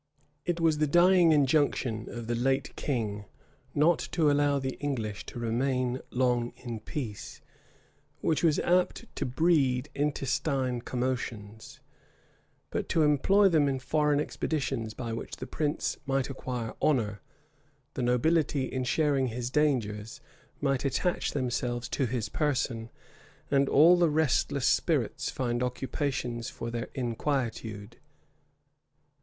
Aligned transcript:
It 0.47 0.59
was 0.59 0.79
the 0.79 0.87
dying 0.87 1.31
injunction 1.31 2.09
of 2.09 2.25
the 2.25 2.33
late 2.33 2.75
king 2.75 3.07
to 3.07 3.17
his 3.17 3.25
son, 3.75 3.79
not 3.79 3.99
to 4.13 4.31
allow 4.31 4.57
the 4.57 4.73
English 4.79 5.27
to 5.27 5.37
remain 5.37 6.01
long 6.09 6.53
in 6.57 6.79
peace, 6.79 7.39
which 8.19 8.43
was 8.43 8.57
apt 8.61 9.05
to 9.17 9.27
breed 9.27 9.89
intestine 9.93 10.81
commotions; 10.81 11.81
but 12.71 12.89
to 12.89 13.03
employ 13.03 13.47
them 13.47 13.67
in 13.67 13.77
foreign 13.77 14.19
expeditions, 14.19 14.95
by 14.95 15.13
which 15.13 15.35
the 15.35 15.45
prince 15.45 15.97
might 16.07 16.31
acquire 16.31 16.73
honor; 16.81 17.21
the 17.93 18.01
nobility, 18.01 18.63
in 18.65 18.83
sharing 18.83 19.27
his 19.27 19.51
dangers, 19.51 20.19
might 20.59 20.83
attach 20.83 21.31
themselves 21.33 21.87
to 21.89 22.07
his 22.07 22.27
person; 22.27 22.89
and 23.51 23.69
all 23.69 23.95
the 23.95 24.09
restless 24.09 24.65
spirits 24.65 25.29
find 25.29 25.61
occupation 25.61 26.41
for 26.41 26.71
their 26.71 26.89
inquietude. 26.95 27.97